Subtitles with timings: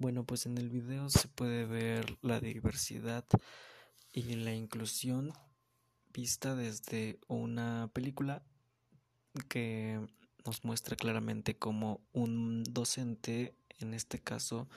[0.00, 3.26] Bueno, pues en el video se puede ver la diversidad
[4.14, 5.30] y la inclusión
[6.10, 8.42] vista desde una película
[9.50, 10.00] que
[10.46, 14.70] nos muestra claramente cómo un docente, en este caso,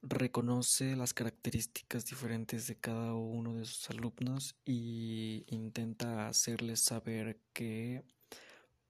[0.00, 8.04] reconoce las características diferentes de cada uno de sus alumnos y intenta hacerles saber que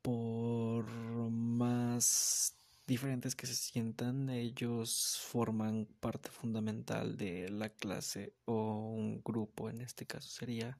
[0.03, 0.85] por
[1.31, 9.71] más diferentes que se sientan, ellos forman parte fundamental de la clase o un grupo.
[9.71, 10.79] En este caso sería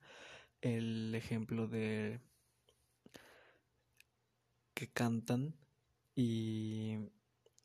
[0.61, 2.21] el ejemplo de
[4.75, 5.55] que cantan
[6.15, 6.99] y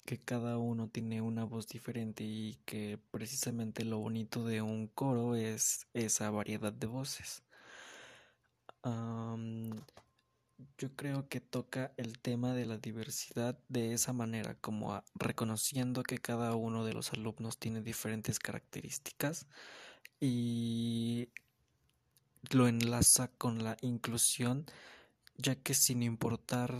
[0.05, 5.35] que cada uno tiene una voz diferente y que precisamente lo bonito de un coro
[5.35, 7.43] es esa variedad de voces
[10.79, 16.19] yo creo que toca el tema de la diversidad de esa manera, como reconociendo que
[16.19, 19.45] cada uno de los alumnos tiene diferentes características
[20.21, 21.29] y
[22.51, 24.65] lo enlaza con la inclusión,
[25.37, 26.79] ya que sin importar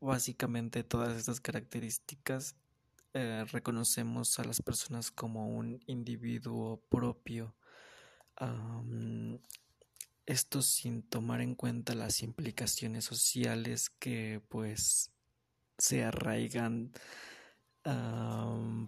[0.00, 2.56] básicamente todas estas características,
[3.14, 7.54] eh, reconocemos a las personas como un individuo propio.
[10.26, 15.10] Esto sin tomar en cuenta las implicaciones sociales que pues
[15.78, 16.92] se arraigan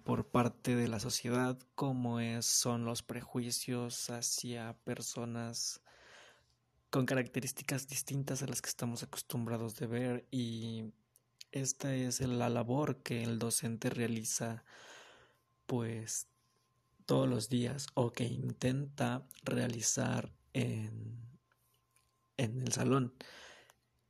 [0.04, 5.80] por parte de la sociedad, como es, son los prejuicios hacia personas
[6.90, 10.92] con características distintas a las que estamos acostumbrados de ver y
[11.50, 14.64] esta es la labor que el docente realiza
[15.66, 16.28] pues
[17.04, 21.23] todos los días o que intenta realizar en
[22.36, 23.14] en el salón.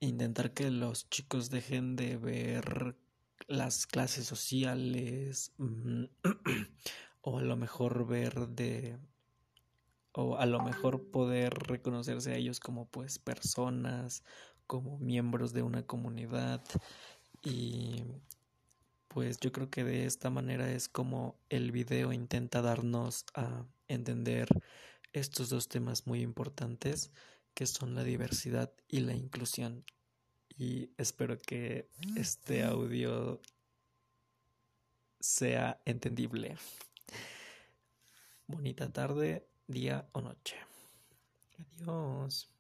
[0.00, 2.96] Intentar que los chicos dejen de ver
[3.46, 6.04] las clases sociales mm,
[7.22, 8.98] o a lo mejor ver de
[10.12, 14.22] o a lo mejor poder reconocerse a ellos como pues personas,
[14.66, 16.62] como miembros de una comunidad
[17.42, 18.04] y
[19.08, 24.48] pues yo creo que de esta manera es como el video intenta darnos a entender
[25.12, 27.12] estos dos temas muy importantes
[27.54, 29.84] que son la diversidad y la inclusión.
[30.56, 33.40] Y espero que este audio
[35.20, 36.56] sea entendible.
[38.46, 40.56] Bonita tarde, día o noche.
[41.58, 42.50] Adiós.